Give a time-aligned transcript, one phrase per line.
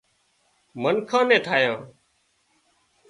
[0.81, 1.79] منکان نين ٺاهيان